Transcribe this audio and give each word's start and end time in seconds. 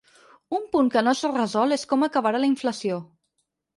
Un 0.59 0.63
punt 0.75 0.87
que 0.95 1.03
no 1.07 1.13
es 1.19 1.21
resol 1.35 1.77
és 1.77 1.83
com 1.93 2.07
acabarà 2.09 2.43
la 2.45 2.51
inflació. 2.53 2.99